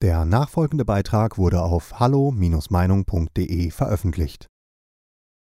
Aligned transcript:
Der 0.00 0.24
nachfolgende 0.24 0.84
Beitrag 0.84 1.38
wurde 1.38 1.60
auf 1.60 1.98
hallo-meinung.de 1.98 3.70
veröffentlicht. 3.72 4.46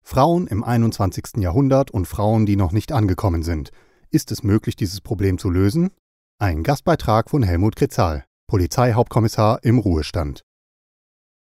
Frauen 0.02 0.46
im 0.46 0.64
21. 0.64 1.36
Jahrhundert 1.36 1.90
und 1.90 2.06
Frauen, 2.06 2.46
die 2.46 2.56
noch 2.56 2.72
nicht 2.72 2.90
angekommen 2.90 3.42
sind. 3.42 3.70
Ist 4.08 4.32
es 4.32 4.42
möglich, 4.42 4.76
dieses 4.76 5.02
Problem 5.02 5.36
zu 5.36 5.50
lösen? 5.50 5.90
Ein 6.38 6.62
Gastbeitrag 6.62 7.28
von 7.28 7.42
Helmut 7.42 7.76
Kretzal, 7.76 8.24
Polizeihauptkommissar 8.46 9.62
im 9.62 9.78
Ruhestand. 9.78 10.42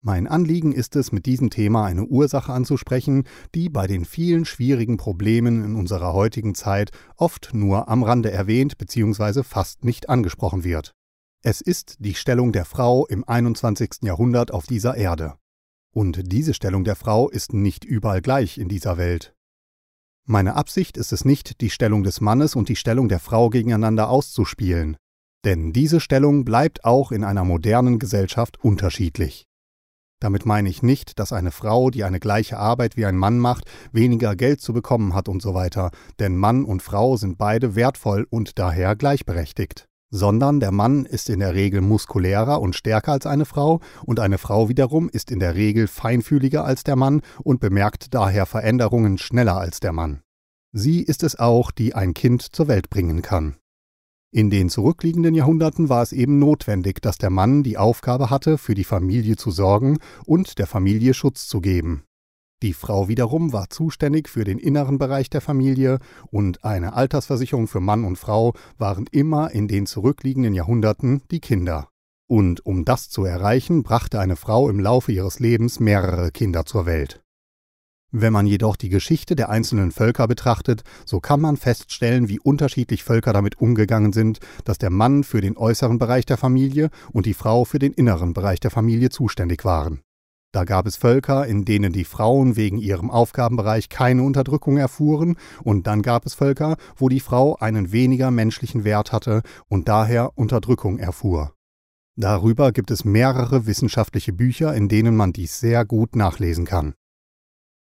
Mein 0.02 0.26
Anliegen 0.28 0.72
ist 0.72 0.96
es, 0.96 1.12
mit 1.12 1.28
diesem 1.28 1.52
Thema 1.52 1.86
eine 1.86 2.06
Ursache 2.06 2.52
anzusprechen, 2.52 3.26
die 3.54 3.70
bei 3.70 3.86
den 3.86 4.04
vielen 4.04 4.46
schwierigen 4.46 4.98
Problemen 4.98 5.64
in 5.64 5.76
unserer 5.76 6.14
heutigen 6.14 6.56
Zeit 6.56 6.90
oft 7.18 7.52
nur 7.54 7.88
am 7.88 8.02
Rande 8.02 8.32
erwähnt 8.32 8.80
bzw. 8.80 9.44
fast 9.44 9.84
nicht 9.84 10.10
angesprochen 10.10 10.64
wird. 10.64 10.96
Es 11.42 11.62
ist 11.62 11.96
die 12.00 12.16
Stellung 12.16 12.52
der 12.52 12.66
Frau 12.66 13.06
im 13.06 13.26
21. 13.26 14.02
Jahrhundert 14.02 14.52
auf 14.52 14.68
dieser 14.68 14.98
Erde. 14.98 15.36
Und 15.94 16.34
diese 16.34 16.54
Stellung 16.54 16.84
der 16.84 16.98
Frau 16.98 17.30
ist 17.30 17.54
nicht 17.54 17.86
überall 17.86 18.22
gleich 18.22 18.58
in 18.58 18.68
dieser 18.68 18.98
Welt. 18.98 19.34
Meine 20.26 20.56
Absicht 20.56 20.98
ist 20.98 21.14
es 21.14 21.24
nicht, 21.24 21.62
die 21.62 21.70
Stellung 21.70 22.04
des 22.04 22.20
Mannes 22.20 22.58
und 22.58 22.68
die 22.68 22.76
Stellung 22.76 23.08
der 23.08 23.20
Frau 23.20 23.50
gegeneinander 23.50 24.10
auszuspielen, 24.10 24.98
denn 25.46 25.72
diese 25.72 26.02
Stellung 26.02 26.44
bleibt 26.44 26.84
auch 26.84 27.14
in 27.14 27.24
einer 27.24 27.46
modernen 27.46 28.00
Gesellschaft 28.00 28.62
unterschiedlich. 28.62 29.46
Damit 30.20 30.46
meine 30.46 30.68
ich 30.68 30.84
nicht, 30.84 31.20
dass 31.20 31.32
eine 31.32 31.52
Frau, 31.52 31.90
die 31.90 32.04
eine 32.04 32.20
gleiche 32.20 32.58
Arbeit 32.58 32.98
wie 32.98 33.06
ein 33.06 33.16
Mann 33.16 33.40
macht, 33.40 33.64
weniger 33.94 34.36
Geld 34.36 34.60
zu 34.60 34.74
bekommen 34.74 35.14
hat 35.14 35.30
und 35.30 35.42
so 35.42 35.54
weiter, 35.54 35.92
denn 36.20 36.36
Mann 36.36 36.66
und 36.66 36.84
Frau 36.84 37.16
sind 37.16 37.38
beide 37.38 37.76
wertvoll 37.76 38.28
und 38.30 38.60
daher 38.60 38.98
gleichberechtigt 38.98 39.89
sondern 40.10 40.60
der 40.60 40.72
Mann 40.72 41.06
ist 41.06 41.30
in 41.30 41.40
der 41.40 41.54
Regel 41.54 41.82
muskulärer 41.82 42.62
und 42.62 42.76
stärker 42.76 43.12
als 43.12 43.26
eine 43.26 43.46
Frau 43.46 43.80
und 44.06 44.20
eine 44.20 44.38
Frau 44.38 44.70
wiederum 44.70 45.10
ist 45.10 45.32
in 45.32 45.40
der 45.40 45.56
Regel 45.56 45.88
feinfühliger 45.88 46.66
als 46.66 46.84
der 46.84 46.96
Mann 46.96 47.22
und 47.44 47.60
bemerkt 47.60 48.14
daher 48.14 48.46
Veränderungen 48.46 49.18
schneller 49.18 49.58
als 49.58 49.80
der 49.80 49.94
Mann. 49.94 50.22
Sie 50.72 51.02
ist 51.02 51.24
es 51.24 51.38
auch, 51.38 51.72
die 51.72 51.96
ein 51.96 52.14
Kind 52.14 52.42
zur 52.42 52.68
Welt 52.68 52.90
bringen 52.90 53.22
kann. 53.22 53.56
In 54.32 54.52
den 54.52 54.70
zurückliegenden 54.70 55.34
Jahrhunderten 55.34 55.90
war 55.90 56.04
es 56.04 56.12
eben 56.12 56.38
notwendig, 56.38 57.02
dass 57.02 57.18
der 57.18 57.32
Mann 57.32 57.64
die 57.64 57.80
Aufgabe 57.80 58.30
hatte, 58.30 58.60
für 58.60 58.76
die 58.76 58.84
Familie 58.84 59.38
zu 59.38 59.50
sorgen 59.50 59.98
und 60.26 60.60
der 60.60 60.68
Familie 60.68 61.16
Schutz 61.16 61.48
zu 61.48 61.62
geben. 61.62 62.04
Die 62.62 62.74
Frau 62.74 63.08
wiederum 63.08 63.54
war 63.54 63.70
zuständig 63.70 64.28
für 64.28 64.44
den 64.44 64.60
inneren 64.60 64.98
Bereich 64.98 65.30
der 65.30 65.40
Familie 65.40 66.00
und 66.30 66.66
eine 66.66 66.94
Altersversicherung 66.94 67.68
für 67.68 67.80
Mann 67.80 68.04
und 68.04 68.18
Frau 68.18 68.54
waren 68.78 69.06
immer 69.12 69.52
in 69.52 69.70
den 69.70 69.86
zurückliegenden 69.86 70.54
Jahrhunderten 70.54 71.22
die 71.32 71.40
Kinder. 71.40 71.88
Und 72.28 72.66
um 72.66 72.84
das 72.84 73.10
zu 73.10 73.24
erreichen, 73.24 73.82
brachte 73.82 74.20
eine 74.20 74.36
Frau 74.36 74.70
im 74.70 74.80
Laufe 74.80 75.14
ihres 75.14 75.40
Lebens 75.40 75.80
mehrere 75.80 76.32
Kinder 76.32 76.66
zur 76.66 76.86
Welt. 76.86 77.24
Wenn 78.12 78.34
man 78.34 78.46
jedoch 78.46 78.76
die 78.76 78.90
Geschichte 78.90 79.36
der 79.36 79.50
einzelnen 79.50 79.92
Völker 79.92 80.28
betrachtet, 80.28 80.82
so 81.06 81.20
kann 81.20 81.40
man 81.40 81.58
feststellen, 81.58 82.28
wie 82.28 82.40
unterschiedlich 82.40 83.04
Völker 83.04 83.34
damit 83.34 83.62
umgegangen 83.62 84.14
sind, 84.14 84.40
dass 84.66 84.80
der 84.80 84.90
Mann 84.90 85.24
für 85.24 85.42
den 85.42 85.58
äußeren 85.58 86.00
Bereich 86.00 86.26
der 86.26 86.38
Familie 86.38 86.90
und 87.14 87.26
die 87.26 87.36
Frau 87.36 87.66
für 87.66 87.80
den 87.80 87.94
inneren 87.94 88.34
Bereich 88.34 88.60
der 88.60 88.72
Familie 88.72 89.10
zuständig 89.10 89.64
waren. 89.64 90.02
Da 90.52 90.64
gab 90.64 90.88
es 90.88 90.96
Völker, 90.96 91.46
in 91.46 91.64
denen 91.64 91.94
die 91.94 92.06
Frauen 92.06 92.56
wegen 92.56 92.80
ihrem 92.80 93.12
Aufgabenbereich 93.12 93.90
keine 93.90 94.24
Unterdrückung 94.24 94.78
erfuhren, 94.78 95.38
und 95.64 95.86
dann 95.86 96.02
gab 96.02 96.26
es 96.26 96.34
Völker, 96.34 96.78
wo 96.96 97.08
die 97.08 97.20
Frau 97.20 97.56
einen 97.58 97.92
weniger 97.92 98.32
menschlichen 98.32 98.84
Wert 98.84 99.12
hatte 99.12 99.44
und 99.68 99.88
daher 99.88 100.38
Unterdrückung 100.38 100.98
erfuhr. 100.98 101.54
Darüber 102.16 102.72
gibt 102.72 102.90
es 102.92 103.06
mehrere 103.06 103.66
wissenschaftliche 103.66 104.34
Bücher, 104.34 104.74
in 104.74 104.90
denen 104.90 105.16
man 105.16 105.34
dies 105.34 105.60
sehr 105.60 105.86
gut 105.86 106.16
nachlesen 106.16 106.66
kann. 106.66 106.96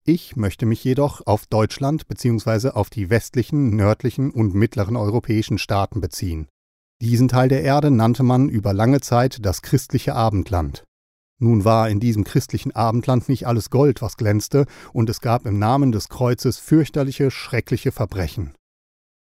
Ich 0.05 0.37
möchte 0.37 0.65
mich 0.65 0.85
jedoch 0.85 1.27
auf 1.27 1.47
Deutschland 1.47 2.07
bzw. 2.07 2.71
auf 2.71 2.89
die 2.89 3.11
westlichen, 3.11 3.77
nördlichen 3.77 4.31
und 4.31 4.55
mittleren 4.55 4.97
europäischen 4.97 5.59
Staaten 5.59 6.01
beziehen. 6.01 6.49
Diesen 7.01 7.29
Teil 7.29 7.49
der 7.49 7.63
Erde 7.63 7.91
nannte 7.91 8.23
man 8.23 8.49
über 8.49 8.73
lange 8.73 9.01
Zeit 9.01 9.39
das 9.45 9.63
christliche 9.63 10.15
Abendland. 10.15 10.85
Nun 11.39 11.65
war 11.65 11.89
in 11.89 12.01
diesem 12.01 12.25
christlichen 12.25 12.75
Abendland 12.75 13.29
nicht 13.29 13.47
alles 13.47 13.71
Gold, 13.71 14.03
was 14.03 14.17
glänzte, 14.17 14.67
und 14.93 15.09
es 15.09 15.21
gab 15.21 15.47
im 15.47 15.59
Namen 15.59 15.93
des 15.93 16.09
Kreuzes 16.09 16.59
fürchterliche, 16.59 17.31
schreckliche 17.31 17.93
Verbrechen. 17.93 18.55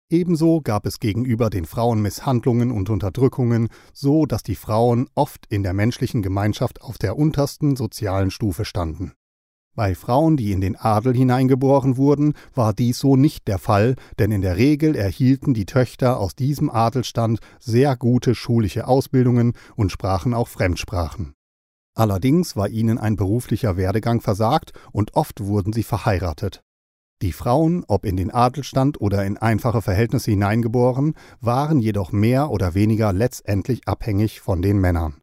Ebenso 0.10 0.62
gab 0.62 0.86
es 0.86 1.00
gegenüber 1.00 1.50
den 1.50 1.66
Frauen 1.66 2.02
Misshandlungen 2.02 2.72
und 2.72 2.90
Unterdrückungen, 2.90 3.68
so 3.94 4.26
dass 4.26 4.42
die 4.42 4.56
Frauen 4.56 5.10
oft 5.16 5.46
in 5.50 5.64
der 5.64 5.74
menschlichen 5.74 6.22
Gemeinschaft 6.22 6.82
auf 6.82 6.98
der 6.98 7.18
untersten 7.18 7.76
sozialen 7.76 8.32
Stufe 8.32 8.64
standen. 8.64 9.12
Bei 9.76 9.94
Frauen, 9.94 10.38
die 10.38 10.54
in 10.54 10.62
den 10.62 10.76
Adel 10.76 11.14
hineingeboren 11.14 11.98
wurden, 11.98 12.34
war 12.56 12.74
dies 12.74 12.98
so 12.98 13.16
nicht 13.16 13.48
der 13.48 13.60
Fall, 13.60 13.96
denn 14.18 14.32
in 14.32 14.42
der 14.42 14.58
Regel 14.58 14.96
erhielten 14.96 15.54
die 15.54 15.68
Töchter 15.68 16.20
aus 16.20 16.34
diesem 16.36 16.72
Adelstand 16.72 17.40
sehr 17.60 17.96
gute 17.96 18.34
schulische 18.34 18.88
Ausbildungen 18.88 19.54
und 19.76 19.92
sprachen 19.92 20.34
auch 20.34 20.48
Fremdsprachen. 20.48 21.37
Allerdings 21.98 22.56
war 22.56 22.70
ihnen 22.70 23.00
ein 23.00 23.16
beruflicher 23.16 23.76
Werdegang 23.76 24.22
versagt 24.22 24.72
und 24.92 25.16
oft 25.16 25.44
wurden 25.44 25.74
sie 25.74 25.82
verheiratet. 25.82 26.62
Die 27.24 27.32
Frauen, 27.32 27.84
ob 27.88 28.06
in 28.06 28.16
den 28.16 28.30
Adelstand 28.30 29.02
oder 29.02 29.26
in 29.26 29.40
einfache 29.40 29.82
Verhältnisse 29.82 30.30
hineingeboren, 30.30 31.16
waren 31.42 31.80
jedoch 31.80 32.12
mehr 32.12 32.52
oder 32.52 32.76
weniger 32.76 33.14
letztendlich 33.14 33.88
abhängig 33.88 34.42
von 34.42 34.62
den 34.62 34.78
Männern. 34.78 35.22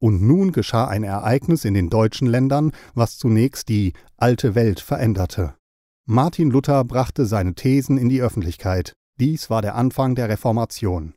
Und 0.00 0.22
nun 0.22 0.52
geschah 0.52 0.86
ein 0.86 1.02
Ereignis 1.02 1.66
in 1.66 1.74
den 1.74 1.90
deutschen 1.90 2.28
Ländern, 2.28 2.72
was 2.94 3.18
zunächst 3.18 3.68
die 3.68 3.92
alte 4.16 4.54
Welt 4.54 4.80
veränderte. 4.80 5.54
Martin 6.06 6.50
Luther 6.50 6.82
brachte 6.84 7.26
seine 7.26 7.54
Thesen 7.54 7.98
in 7.98 8.08
die 8.08 8.22
Öffentlichkeit. 8.22 8.94
Dies 9.20 9.50
war 9.50 9.60
der 9.60 9.74
Anfang 9.74 10.14
der 10.14 10.30
Reformation. 10.30 11.12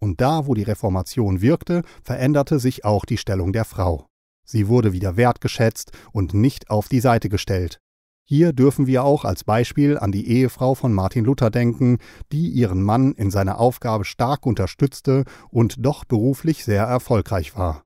Und 0.00 0.20
da, 0.20 0.46
wo 0.46 0.54
die 0.54 0.62
Reformation 0.62 1.40
wirkte, 1.40 1.82
veränderte 2.02 2.58
sich 2.58 2.84
auch 2.84 3.04
die 3.04 3.18
Stellung 3.18 3.52
der 3.52 3.64
Frau. 3.64 4.06
Sie 4.44 4.68
wurde 4.68 4.92
wieder 4.92 5.16
wertgeschätzt 5.16 5.92
und 6.12 6.34
nicht 6.34 6.70
auf 6.70 6.88
die 6.88 7.00
Seite 7.00 7.28
gestellt. 7.28 7.80
Hier 8.26 8.54
dürfen 8.54 8.86
wir 8.86 9.04
auch 9.04 9.26
als 9.26 9.44
Beispiel 9.44 9.98
an 9.98 10.10
die 10.10 10.28
Ehefrau 10.28 10.74
von 10.74 10.94
Martin 10.94 11.26
Luther 11.26 11.50
denken, 11.50 11.98
die 12.32 12.48
ihren 12.48 12.82
Mann 12.82 13.12
in 13.12 13.30
seiner 13.30 13.60
Aufgabe 13.60 14.06
stark 14.06 14.46
unterstützte 14.46 15.24
und 15.50 15.76
doch 15.78 16.04
beruflich 16.04 16.64
sehr 16.64 16.84
erfolgreich 16.84 17.54
war. 17.54 17.82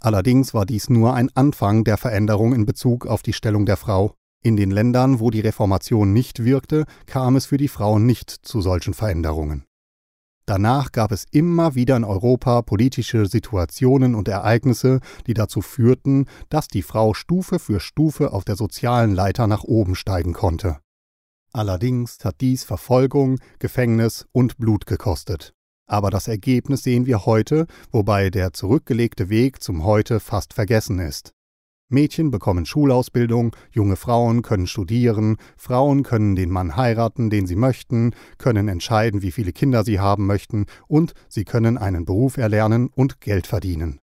Allerdings 0.00 0.54
war 0.54 0.66
dies 0.66 0.88
nur 0.88 1.14
ein 1.14 1.30
Anfang 1.34 1.82
der 1.82 1.96
Veränderung 1.96 2.52
in 2.52 2.64
Bezug 2.64 3.06
auf 3.06 3.22
die 3.22 3.32
Stellung 3.32 3.66
der 3.66 3.76
Frau. 3.76 4.14
In 4.40 4.56
den 4.56 4.70
Ländern, 4.70 5.18
wo 5.18 5.30
die 5.30 5.40
Reformation 5.40 6.12
nicht 6.12 6.44
wirkte, 6.44 6.84
kam 7.06 7.34
es 7.34 7.46
für 7.46 7.56
die 7.56 7.66
Frauen 7.66 8.06
nicht 8.06 8.30
zu 8.30 8.60
solchen 8.60 8.94
Veränderungen. 8.94 9.64
Danach 10.46 10.92
gab 10.92 11.10
es 11.10 11.26
immer 11.32 11.74
wieder 11.74 11.96
in 11.96 12.04
Europa 12.04 12.62
politische 12.62 13.26
Situationen 13.26 14.14
und 14.14 14.28
Ereignisse, 14.28 15.00
die 15.26 15.34
dazu 15.34 15.60
führten, 15.60 16.26
dass 16.48 16.68
die 16.68 16.82
Frau 16.82 17.14
Stufe 17.14 17.58
für 17.58 17.80
Stufe 17.80 18.32
auf 18.32 18.44
der 18.44 18.54
sozialen 18.54 19.12
Leiter 19.12 19.48
nach 19.48 19.64
oben 19.64 19.96
steigen 19.96 20.32
konnte. 20.32 20.78
Allerdings 21.52 22.24
hat 22.24 22.40
dies 22.40 22.62
Verfolgung, 22.62 23.40
Gefängnis 23.58 24.26
und 24.30 24.56
Blut 24.56 24.86
gekostet. 24.86 25.52
Aber 25.88 26.10
das 26.10 26.28
Ergebnis 26.28 26.82
sehen 26.82 27.06
wir 27.06 27.26
heute, 27.26 27.66
wobei 27.90 28.30
der 28.30 28.52
zurückgelegte 28.52 29.28
Weg 29.28 29.62
zum 29.62 29.84
Heute 29.84 30.20
fast 30.20 30.54
vergessen 30.54 31.00
ist. 31.00 31.32
Mädchen 31.88 32.32
bekommen 32.32 32.66
Schulausbildung, 32.66 33.54
junge 33.70 33.94
Frauen 33.94 34.42
können 34.42 34.66
studieren, 34.66 35.36
Frauen 35.56 36.02
können 36.02 36.34
den 36.34 36.50
Mann 36.50 36.76
heiraten, 36.76 37.30
den 37.30 37.46
sie 37.46 37.54
möchten, 37.54 38.12
können 38.38 38.66
entscheiden, 38.66 39.22
wie 39.22 39.30
viele 39.30 39.52
Kinder 39.52 39.84
sie 39.84 40.00
haben 40.00 40.26
möchten, 40.26 40.66
und 40.88 41.12
sie 41.28 41.44
können 41.44 41.78
einen 41.78 42.04
Beruf 42.04 42.38
erlernen 42.38 42.88
und 42.88 43.20
Geld 43.20 43.46
verdienen. 43.46 44.00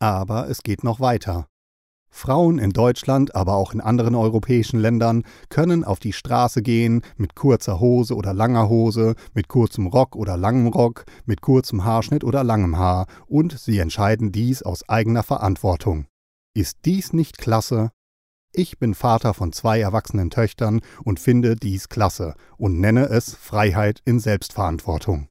Aber 0.00 0.48
es 0.50 0.64
geht 0.64 0.82
noch 0.82 0.98
weiter. 0.98 1.46
Frauen 2.10 2.58
in 2.58 2.70
Deutschland, 2.70 3.36
aber 3.36 3.54
auch 3.54 3.72
in 3.72 3.80
anderen 3.80 4.16
europäischen 4.16 4.80
Ländern 4.80 5.22
können 5.48 5.84
auf 5.84 6.00
die 6.00 6.12
Straße 6.12 6.60
gehen 6.60 7.02
mit 7.16 7.36
kurzer 7.36 7.78
Hose 7.78 8.16
oder 8.16 8.34
langer 8.34 8.68
Hose, 8.68 9.14
mit 9.32 9.46
kurzem 9.46 9.86
Rock 9.86 10.16
oder 10.16 10.36
langem 10.36 10.66
Rock, 10.66 11.04
mit 11.24 11.40
kurzem 11.40 11.84
Haarschnitt 11.84 12.24
oder 12.24 12.42
langem 12.42 12.76
Haar, 12.76 13.06
und 13.28 13.58
sie 13.58 13.78
entscheiden 13.78 14.32
dies 14.32 14.62
aus 14.62 14.88
eigener 14.88 15.22
Verantwortung. 15.22 16.06
Ist 16.54 16.80
dies 16.84 17.14
nicht 17.14 17.38
klasse? 17.38 17.92
Ich 18.52 18.78
bin 18.78 18.92
Vater 18.92 19.32
von 19.32 19.54
zwei 19.54 19.80
erwachsenen 19.80 20.28
Töchtern 20.28 20.82
und 21.02 21.18
finde 21.18 21.56
dies 21.56 21.88
klasse 21.88 22.34
und 22.58 22.78
nenne 22.78 23.06
es 23.06 23.34
Freiheit 23.34 24.02
in 24.04 24.20
Selbstverantwortung. 24.20 25.28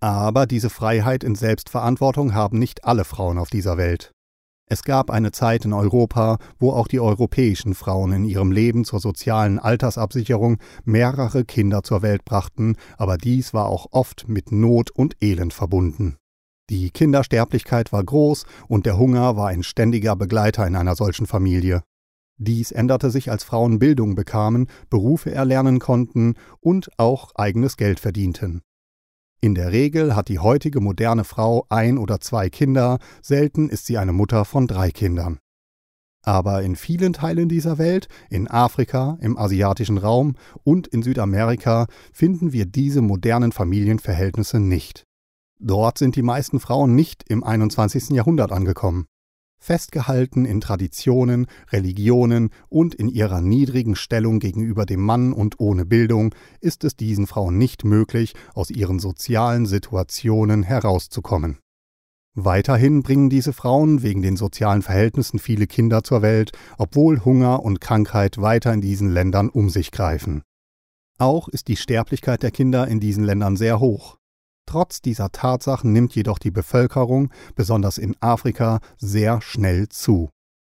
Aber 0.00 0.44
diese 0.46 0.68
Freiheit 0.68 1.24
in 1.24 1.34
Selbstverantwortung 1.34 2.34
haben 2.34 2.58
nicht 2.58 2.84
alle 2.84 3.04
Frauen 3.04 3.38
auf 3.38 3.48
dieser 3.48 3.78
Welt. 3.78 4.12
Es 4.68 4.82
gab 4.82 5.10
eine 5.10 5.32
Zeit 5.32 5.64
in 5.64 5.72
Europa, 5.72 6.36
wo 6.58 6.72
auch 6.72 6.88
die 6.88 7.00
europäischen 7.00 7.74
Frauen 7.74 8.12
in 8.12 8.24
ihrem 8.26 8.52
Leben 8.52 8.84
zur 8.84 9.00
sozialen 9.00 9.58
Altersabsicherung 9.58 10.58
mehrere 10.84 11.46
Kinder 11.46 11.82
zur 11.82 12.02
Welt 12.02 12.26
brachten, 12.26 12.76
aber 12.98 13.16
dies 13.16 13.54
war 13.54 13.66
auch 13.66 13.86
oft 13.92 14.28
mit 14.28 14.52
Not 14.52 14.90
und 14.90 15.16
Elend 15.22 15.54
verbunden. 15.54 16.18
Die 16.70 16.90
Kindersterblichkeit 16.90 17.92
war 17.92 18.02
groß 18.02 18.46
und 18.68 18.86
der 18.86 18.96
Hunger 18.96 19.36
war 19.36 19.48
ein 19.48 19.62
ständiger 19.62 20.16
Begleiter 20.16 20.66
in 20.66 20.76
einer 20.76 20.96
solchen 20.96 21.26
Familie. 21.26 21.82
Dies 22.36 22.72
änderte 22.72 23.10
sich, 23.10 23.30
als 23.30 23.44
Frauen 23.44 23.78
Bildung 23.78 24.14
bekamen, 24.14 24.68
Berufe 24.90 25.30
erlernen 25.30 25.78
konnten 25.78 26.34
und 26.60 26.90
auch 26.98 27.32
eigenes 27.34 27.76
Geld 27.76 28.00
verdienten. 28.00 28.62
In 29.40 29.54
der 29.54 29.72
Regel 29.72 30.16
hat 30.16 30.28
die 30.28 30.38
heutige 30.38 30.80
moderne 30.80 31.24
Frau 31.24 31.66
ein 31.68 31.98
oder 31.98 32.18
zwei 32.20 32.48
Kinder, 32.48 32.98
selten 33.20 33.68
ist 33.68 33.86
sie 33.86 33.98
eine 33.98 34.12
Mutter 34.12 34.46
von 34.46 34.66
drei 34.66 34.90
Kindern. 34.90 35.38
Aber 36.22 36.62
in 36.62 36.74
vielen 36.74 37.12
Teilen 37.12 37.50
dieser 37.50 37.76
Welt, 37.76 38.08
in 38.30 38.48
Afrika, 38.48 39.18
im 39.20 39.36
asiatischen 39.36 39.98
Raum 39.98 40.36
und 40.64 40.86
in 40.86 41.02
Südamerika, 41.02 41.86
finden 42.14 42.54
wir 42.54 42.64
diese 42.64 43.02
modernen 43.02 43.52
Familienverhältnisse 43.52 44.58
nicht. 44.58 45.04
Dort 45.66 45.96
sind 45.96 46.14
die 46.14 46.22
meisten 46.22 46.60
Frauen 46.60 46.94
nicht 46.94 47.24
im 47.26 47.42
21. 47.42 48.10
Jahrhundert 48.10 48.52
angekommen. 48.52 49.06
Festgehalten 49.58 50.44
in 50.44 50.60
Traditionen, 50.60 51.46
Religionen 51.72 52.50
und 52.68 52.94
in 52.94 53.08
ihrer 53.08 53.40
niedrigen 53.40 53.96
Stellung 53.96 54.40
gegenüber 54.40 54.84
dem 54.84 55.00
Mann 55.00 55.32
und 55.32 55.60
ohne 55.60 55.86
Bildung 55.86 56.34
ist 56.60 56.84
es 56.84 56.96
diesen 56.96 57.26
Frauen 57.26 57.56
nicht 57.56 57.82
möglich, 57.82 58.34
aus 58.52 58.68
ihren 58.68 58.98
sozialen 58.98 59.64
Situationen 59.64 60.64
herauszukommen. 60.64 61.60
Weiterhin 62.34 63.02
bringen 63.02 63.30
diese 63.30 63.54
Frauen 63.54 64.02
wegen 64.02 64.20
den 64.20 64.36
sozialen 64.36 64.82
Verhältnissen 64.82 65.38
viele 65.38 65.66
Kinder 65.66 66.04
zur 66.04 66.20
Welt, 66.20 66.52
obwohl 66.76 67.24
Hunger 67.24 67.62
und 67.62 67.80
Krankheit 67.80 68.36
weiter 68.36 68.74
in 68.74 68.82
diesen 68.82 69.08
Ländern 69.08 69.48
um 69.48 69.70
sich 69.70 69.92
greifen. 69.92 70.42
Auch 71.16 71.48
ist 71.48 71.68
die 71.68 71.76
Sterblichkeit 71.76 72.42
der 72.42 72.50
Kinder 72.50 72.86
in 72.86 73.00
diesen 73.00 73.24
Ländern 73.24 73.56
sehr 73.56 73.80
hoch. 73.80 74.18
Trotz 74.66 75.00
dieser 75.00 75.30
Tatsachen 75.30 75.92
nimmt 75.92 76.14
jedoch 76.14 76.38
die 76.38 76.50
Bevölkerung, 76.50 77.30
besonders 77.54 77.98
in 77.98 78.16
Afrika, 78.20 78.80
sehr 78.96 79.40
schnell 79.40 79.88
zu. 79.88 80.30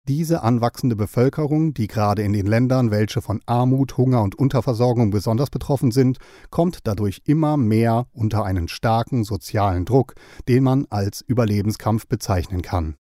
Diese 0.08 0.44
anwachsende 0.44 0.96
Bevölkerung, 0.96 1.74
die 1.74 1.88
gerade 1.88 2.22
in 2.22 2.32
den 2.32 2.46
Ländern, 2.46 2.92
welche 2.92 3.22
von 3.22 3.42
Armut, 3.48 3.98
Hunger 3.98 4.22
und 4.22 4.36
Unterversorgung 4.36 5.10
besonders 5.10 5.50
betroffen 5.50 5.90
sind, 5.90 6.20
kommt 6.52 6.82
dadurch 6.84 7.24
immer 7.26 7.58
mehr 7.58 8.06
unter 8.14 8.46
einen 8.46 8.68
starken 8.68 9.24
sozialen 9.24 9.84
Druck, 9.84 10.14
den 10.48 10.64
man 10.64 10.86
als 10.92 11.22
Überlebenskampf 11.22 12.06
bezeichnen 12.06 12.62
kann. 12.62 12.98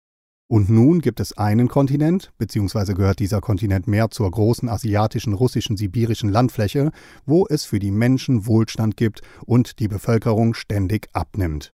Und 0.52 0.68
nun 0.68 1.00
gibt 1.00 1.18
es 1.18 1.38
einen 1.38 1.66
Kontinent, 1.66 2.30
beziehungsweise 2.36 2.92
gehört 2.92 3.20
dieser 3.20 3.40
Kontinent 3.40 3.86
mehr 3.86 4.10
zur 4.10 4.30
großen 4.30 4.68
asiatischen, 4.68 5.32
russischen, 5.32 5.78
sibirischen 5.78 6.28
Landfläche, 6.28 6.90
wo 7.24 7.46
es 7.48 7.64
für 7.64 7.78
die 7.78 7.90
Menschen 7.90 8.44
Wohlstand 8.46 8.98
gibt 8.98 9.22
und 9.46 9.78
die 9.78 9.88
Bevölkerung 9.88 10.52
ständig 10.52 11.08
abnimmt. 11.14 11.72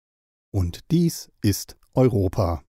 Und 0.55 0.91
dies 0.91 1.31
ist 1.43 1.77
Europa. 1.93 2.63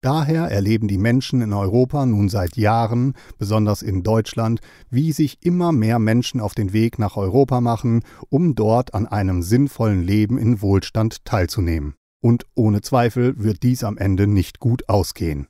Daher 0.00 0.44
erleben 0.44 0.88
die 0.88 0.96
Menschen 0.96 1.42
in 1.42 1.52
Europa 1.52 2.06
nun 2.06 2.30
seit 2.30 2.56
Jahren, 2.56 3.12
besonders 3.36 3.82
in 3.82 4.02
Deutschland, 4.02 4.60
wie 4.88 5.12
sich 5.12 5.44
immer 5.44 5.72
mehr 5.72 5.98
Menschen 5.98 6.40
auf 6.40 6.54
den 6.54 6.72
Weg 6.72 6.98
nach 6.98 7.18
Europa 7.18 7.60
machen, 7.60 8.00
um 8.30 8.54
dort 8.54 8.94
an 8.94 9.06
einem 9.06 9.42
sinnvollen 9.42 10.02
Leben 10.04 10.38
in 10.38 10.62
Wohlstand 10.62 11.26
teilzunehmen. 11.26 11.96
Und 12.24 12.46
ohne 12.54 12.80
Zweifel 12.80 13.34
wird 13.36 13.62
dies 13.62 13.84
am 13.84 13.98
Ende 13.98 14.26
nicht 14.26 14.58
gut 14.58 14.88
ausgehen. 14.88 15.46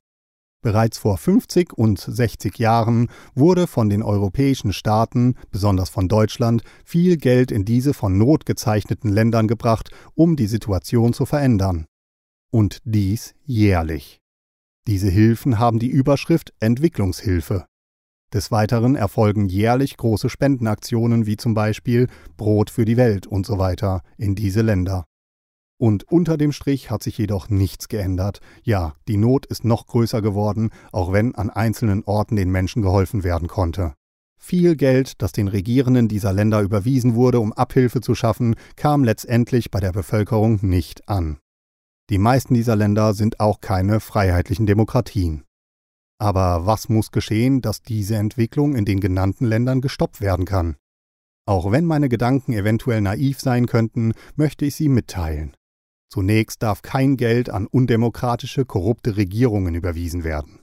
Bereits 0.60 0.98
vor 0.98 1.18
50 1.18 1.72
und 1.72 2.00
60 2.00 2.58
Jahren 2.58 3.10
wurde 3.36 3.68
von 3.68 3.88
den 3.88 4.02
europäischen 4.02 4.72
Staaten, 4.72 5.36
besonders 5.52 5.88
von 5.88 6.08
Deutschland, 6.08 6.64
viel 6.84 7.16
Geld 7.16 7.52
in 7.52 7.64
diese 7.64 7.94
von 7.94 8.18
Not 8.18 8.44
gezeichneten 8.44 9.08
Ländern 9.08 9.46
gebracht, 9.46 9.90
um 10.16 10.34
die 10.34 10.48
Situation 10.48 11.12
zu 11.12 11.26
verändern. 11.26 11.86
Und 12.50 12.80
dies 12.82 13.36
jährlich. 13.44 14.18
Diese 14.88 15.08
Hilfen 15.08 15.60
haben 15.60 15.78
die 15.78 15.90
Überschrift 15.90 16.54
Entwicklungshilfe. 16.58 17.66
Des 18.32 18.50
Weiteren 18.50 18.96
erfolgen 18.96 19.46
jährlich 19.46 19.96
große 19.96 20.28
Spendenaktionen 20.28 21.24
wie 21.24 21.36
zum 21.36 21.54
Beispiel 21.54 22.08
Brot 22.36 22.68
für 22.68 22.84
die 22.84 22.96
Welt 22.96 23.28
und 23.28 23.46
so 23.46 23.58
weiter 23.58 24.02
in 24.18 24.34
diese 24.34 24.62
Länder. 24.62 25.04
Und 25.78 26.04
unter 26.04 26.36
dem 26.36 26.52
Strich 26.52 26.90
hat 26.90 27.02
sich 27.02 27.18
jedoch 27.18 27.48
nichts 27.48 27.88
geändert. 27.88 28.40
Ja, 28.62 28.94
die 29.08 29.16
Not 29.16 29.46
ist 29.46 29.64
noch 29.64 29.86
größer 29.86 30.22
geworden, 30.22 30.70
auch 30.92 31.12
wenn 31.12 31.34
an 31.34 31.50
einzelnen 31.50 32.04
Orten 32.04 32.36
den 32.36 32.50
Menschen 32.50 32.82
geholfen 32.82 33.24
werden 33.24 33.48
konnte. 33.48 33.94
Viel 34.38 34.76
Geld, 34.76 35.22
das 35.22 35.32
den 35.32 35.48
Regierenden 35.48 36.06
dieser 36.06 36.32
Länder 36.32 36.60
überwiesen 36.60 37.14
wurde, 37.14 37.40
um 37.40 37.52
Abhilfe 37.52 38.00
zu 38.00 38.14
schaffen, 38.14 38.56
kam 38.76 39.02
letztendlich 39.02 39.70
bei 39.70 39.80
der 39.80 39.92
Bevölkerung 39.92 40.58
nicht 40.62 41.08
an. 41.08 41.38
Die 42.10 42.18
meisten 42.18 42.52
dieser 42.52 42.76
Länder 42.76 43.14
sind 43.14 43.40
auch 43.40 43.62
keine 43.62 44.00
freiheitlichen 44.00 44.66
Demokratien. 44.66 45.44
Aber 46.18 46.66
was 46.66 46.88
muss 46.88 47.10
geschehen, 47.10 47.62
dass 47.62 47.82
diese 47.82 48.16
Entwicklung 48.16 48.76
in 48.76 48.84
den 48.84 49.00
genannten 49.00 49.46
Ländern 49.46 49.80
gestoppt 49.80 50.20
werden 50.20 50.44
kann? 50.44 50.76
Auch 51.46 51.72
wenn 51.72 51.84
meine 51.84 52.08
Gedanken 52.08 52.52
eventuell 52.52 53.00
naiv 53.00 53.40
sein 53.40 53.66
könnten, 53.66 54.12
möchte 54.36 54.64
ich 54.64 54.76
sie 54.76 54.88
mitteilen. 54.88 55.56
Zunächst 56.14 56.62
darf 56.62 56.82
kein 56.82 57.16
Geld 57.16 57.50
an 57.50 57.66
undemokratische, 57.66 58.64
korrupte 58.64 59.16
Regierungen 59.16 59.74
überwiesen 59.74 60.22
werden. 60.22 60.60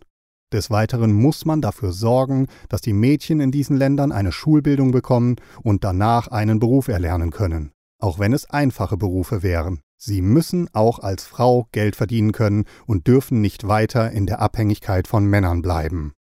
Des 0.54 0.72
Weiteren 0.72 1.12
muss 1.12 1.44
man 1.44 1.60
dafür 1.60 1.92
sorgen, 1.92 2.48
dass 2.70 2.80
die 2.80 2.94
Mädchen 2.94 3.42
in 3.42 3.52
diesen 3.52 3.76
Ländern 3.76 4.14
eine 4.14 4.32
Schulbildung 4.32 4.92
bekommen 4.92 5.36
und 5.62 5.84
danach 5.84 6.30
einen 6.30 6.60
Beruf 6.60 6.88
erlernen 6.88 7.32
können, 7.32 7.74
auch 8.00 8.18
wenn 8.18 8.32
es 8.32 8.50
einfache 8.50 8.96
Berufe 8.96 9.44
wären. 9.44 9.82
Sie 9.98 10.22
müssen 10.22 10.70
auch 10.72 11.00
als 11.00 11.26
Frau 11.26 11.68
Geld 11.74 11.98
verdienen 11.98 12.32
können 12.32 12.64
und 12.86 13.08
dürfen 13.08 13.42
nicht 13.42 13.68
weiter 13.68 14.10
in 14.10 14.28
der 14.28 14.40
Abhängigkeit 14.40 15.06
von 15.06 15.26
Männern 15.26 15.62
bleiben. 15.62 16.14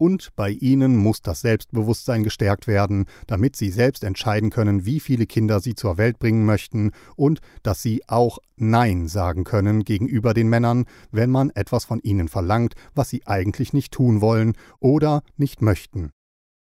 Und 0.00 0.30
bei 0.36 0.50
ihnen 0.50 0.96
muss 0.96 1.22
das 1.22 1.40
Selbstbewusstsein 1.40 2.22
gestärkt 2.22 2.68
werden, 2.68 3.06
damit 3.26 3.56
sie 3.56 3.70
selbst 3.70 4.04
entscheiden 4.04 4.50
können, 4.50 4.86
wie 4.86 5.00
viele 5.00 5.26
Kinder 5.26 5.58
sie 5.58 5.74
zur 5.74 5.98
Welt 5.98 6.20
bringen 6.20 6.44
möchten 6.44 6.92
und 7.16 7.40
dass 7.64 7.82
sie 7.82 8.02
auch 8.06 8.38
Nein 8.56 9.08
sagen 9.08 9.42
können 9.42 9.82
gegenüber 9.82 10.34
den 10.34 10.48
Männern, 10.48 10.84
wenn 11.10 11.30
man 11.30 11.50
etwas 11.50 11.84
von 11.84 11.98
ihnen 12.00 12.28
verlangt, 12.28 12.74
was 12.94 13.08
sie 13.08 13.26
eigentlich 13.26 13.72
nicht 13.72 13.92
tun 13.92 14.20
wollen 14.20 14.52
oder 14.78 15.22
nicht 15.36 15.62
möchten. 15.62 16.10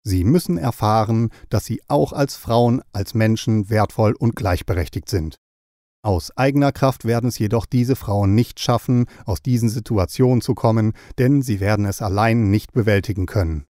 Sie 0.03 0.25
müssen 0.25 0.57
erfahren, 0.57 1.29
dass 1.51 1.67
sie 1.67 1.83
auch 1.89 2.15
als 2.15 2.37
Frauen, 2.37 2.81
als 2.93 3.13
Menschen 3.13 3.69
wertvoll 3.69 4.15
und 4.15 4.35
gleichberechtigt 4.35 5.11
sind. 5.11 5.37
Aus 6.03 6.35
eigener 6.35 6.73
Kraft 6.73 7.05
werden 7.05 7.29
es 7.29 7.39
jedoch 7.39 7.67
diese 7.67 7.95
Frauen 7.95 8.35
nicht 8.35 8.59
schaffen, 8.59 9.05
aus 9.27 9.43
diesen 9.43 9.69
Situationen 9.69 10.41
zu 10.41 10.55
kommen, 10.55 10.95
denn 11.19 11.43
sie 11.43 11.61
werden 11.61 11.85
es 11.85 12.01
allein 12.01 12.51
nicht 12.51 12.73
bewältigen 12.73 13.27
können. 13.27 13.67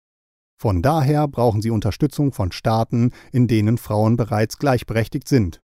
Von 0.55 0.83
daher 0.83 1.27
brauchen 1.27 1.61
sie 1.61 1.71
Unterstützung 1.71 2.31
von 2.31 2.51
Staaten, 2.51 3.11
in 3.31 3.47
denen 3.47 3.79
Frauen 3.79 4.15
bereits 4.15 4.59
gleichberechtigt 4.59 5.27
sind. 5.27 5.61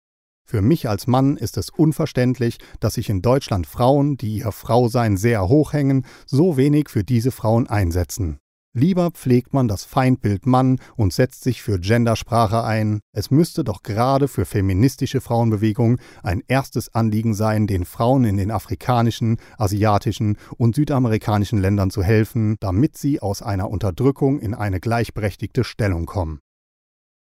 Für 0.45 0.61
mich 0.61 0.89
als 0.89 1.07
Mann 1.07 1.37
ist 1.37 1.57
es 1.57 1.71
unverständlich, 1.71 2.59
dass 2.81 2.95
sich 2.95 3.09
in 3.09 3.23
Deutschland 3.23 3.67
Frauen, 3.67 4.17
die 4.17 4.39
ihr 4.39 4.53
Frausein 4.53 5.17
sehr 5.17 5.49
hoch 5.49 5.73
hängen, 5.73 6.05
so 6.27 6.57
wenig 6.57 6.91
für 6.91 7.05
diese 7.05 7.31
Frauen 7.31 7.69
einsetzen. 7.69 8.39
Lieber 8.73 9.11
pflegt 9.11 9.53
man 9.53 9.67
das 9.67 9.85
Feindbild 9.85 10.47
Mann 10.47 10.79
und 10.95 11.13
setzt 11.13 11.43
sich 11.43 11.61
für 11.61 11.81
Gendersprache 11.81 12.63
ein. 12.63 13.01
Es 13.13 13.33
müsste 13.33 13.65
doch 13.65 13.83
gerade 13.83 14.29
für 14.29 14.45
feministische 14.45 15.21
Frauenbewegungen 15.21 15.99
ein 16.23 16.41
erstes 16.47 16.95
Anliegen 16.95 17.35
sein, 17.35 17.67
den 17.67 17.85
Frauen 17.85 18.23
in 18.23 18.37
den 18.37 18.53
afrikanischen, 18.53 19.39
asiatischen 19.59 20.37
und 20.57 20.77
südamerikanischen 20.77 21.61
Ländern 21.61 21.91
zu 21.91 22.05
helfen, 22.05 22.55
damit 22.61 22.97
sie 22.97 23.21
aus 23.21 23.43
einer 23.43 23.69
Unterdrückung 23.69 24.39
in 24.39 24.55
eine 24.55 24.79
gleichberechtigte 24.79 25.65
Stellung 25.65 26.07
kommen. 26.07 26.39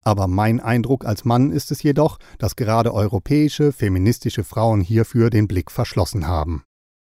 Aber 0.04 0.28
mein 0.28 0.60
Eindruck 0.60 1.04
als 1.04 1.24
Mann 1.24 1.50
ist 1.50 1.72
es 1.72 1.82
jedoch, 1.82 2.18
dass 2.38 2.54
gerade 2.54 2.94
europäische, 2.94 3.72
feministische 3.72 4.44
Frauen 4.44 4.82
hierfür 4.82 5.30
den 5.30 5.48
Blick 5.48 5.72
verschlossen 5.72 6.28
haben. 6.28 6.62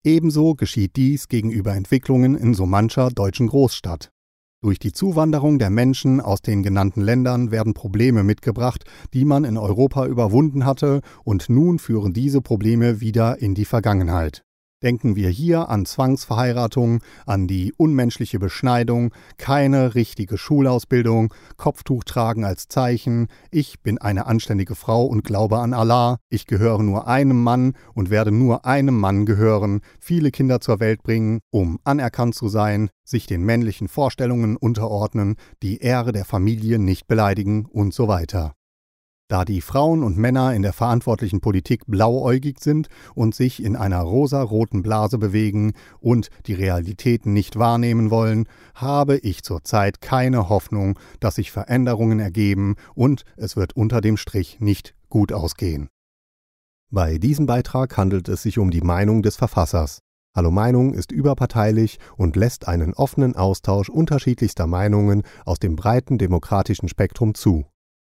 Ebenso 0.05 0.55
geschieht 0.55 0.95
dies 0.97 1.29
gegenüber 1.29 1.75
Entwicklungen 1.75 2.37
in 2.37 2.53
so 2.53 2.67
mancher 2.67 3.09
deutschen 3.09 3.49
Großstadt. 3.49 4.11
Durch 4.63 4.79
die 4.79 4.93
Zuwanderung 4.93 5.59
der 5.59 5.69
Menschen 5.69 6.21
aus 6.21 6.41
den 6.41 6.63
genannten 6.63 7.03
Ländern 7.03 7.51
werden 7.51 7.75
Probleme 7.75 8.23
mitgebracht, 8.23 8.85
die 9.13 9.27
man 9.27 9.45
in 9.45 9.59
Europa 9.59 10.07
überwunden 10.07 10.65
hatte, 10.65 11.03
und 11.25 11.51
nun 11.51 11.79
führen 11.79 12.15
diese 12.15 12.41
Probleme 12.41 13.01
wieder 13.01 13.41
in 13.41 13.55
die 13.55 13.67
Vergangenheit. 13.67 14.46
Denken 14.87 15.17
wir 15.17 15.31
hier 15.31 15.69
an 15.69 15.85
Zwangsverheiratung, 15.85 17.01
an 17.27 17.49
die 17.49 17.75
unmenschliche 17.77 18.39
Beschneidung, 18.39 19.13
keine 19.37 19.97
richtige 19.97 20.39
Schulausbildung, 20.39 21.35
Kopftuch 21.57 22.05
tragen 22.05 22.45
als 22.45 22.69
Zeichen, 22.69 23.27
ich 23.51 23.81
bin 23.83 23.99
eine 23.99 24.27
anständige 24.27 24.77
Frau 24.77 25.05
und 25.05 25.25
glaube 25.25 25.59
an 25.59 25.75
Allah, 25.75 26.19
ich 26.29 26.47
gehöre 26.47 26.85
nur 26.85 27.09
einem 27.09 27.43
Mann 27.43 27.73
und 27.95 28.11
werde 28.11 28.31
nur 28.31 28.65
einem 28.65 28.97
Mann 28.97 29.27
gehören, 29.27 29.81
viele 29.99 30.31
Kinder 30.31 30.61
zur 30.61 30.79
Welt 30.79 31.03
bringen, 31.03 31.41
um 31.51 31.81
anerkannt 31.83 32.37
zu 32.37 32.47
sein, 32.47 32.89
sich 33.03 33.27
den 33.27 33.43
männlichen 33.43 33.89
Vorstellungen 33.89 34.57
unterordnen, 34.57 35.35
die 35.65 35.79
Ehre 35.79 36.13
der 36.13 36.25
Familie 36.25 36.79
nicht 36.79 37.09
beleidigen 37.09 37.67
und 37.67 37.93
so 37.93 38.07
weiter. 38.07 38.55
Da 39.29 39.45
die 39.45 39.61
Frauen 39.61 40.05
und 40.05 40.17
Männer 40.17 40.55
in 40.55 40.63
der 40.63 40.73
verantwortlichen 40.73 41.41
Politik 41.41 41.83
blauäugig 41.89 42.61
sind 42.61 42.87
und 43.17 43.35
sich 43.35 43.61
in 43.61 43.75
einer 43.75 44.01
rosaroten 44.01 44.85
Blase 44.85 45.19
bewegen 45.19 45.73
und 45.99 46.29
die 46.47 46.55
Realitäten 46.55 47.33
nicht 47.33 47.57
wahrnehmen 47.59 48.11
wollen, 48.13 48.49
habe 48.77 49.17
ich 49.17 49.43
zurzeit 49.43 50.01
keine 50.01 50.49
Hoffnung, 50.49 50.97
dass 51.19 51.35
sich 51.37 51.51
Veränderungen 51.51 52.21
ergeben 52.21 52.77
und 52.95 53.25
es 53.37 53.57
wird 53.57 53.75
unter 53.75 54.01
dem 54.01 54.17
Strich 54.17 54.61
nicht 54.61 54.95
gut 55.09 55.33
ausgehen. 55.33 55.89
Bei 56.93 57.19
diesem 57.19 57.47
Beitrag 57.47 57.97
handelt 57.97 58.29
es 58.29 58.43
sich 58.43 58.59
um 58.59 58.71
die 58.71 58.81
Meinung 58.81 59.23
des 59.23 59.35
Verfassers. 59.35 60.03
Hallo 60.37 60.53
Meinung 60.53 60.95
ist 60.95 61.11
überparteilich 61.11 61.99
und 62.17 62.37
lässt 62.37 62.69
einen 62.69 62.95
offenen 62.95 63.35
Austausch 63.35 63.89
unterschiedlichster 63.89 64.69
Meinungen 64.69 65.25
aus 65.45 65.59
dem 65.59 65.75
breiten 65.75 66.17
demokratischen 66.17 66.89
Spektrum 66.89 67.35
zu. 67.35 67.65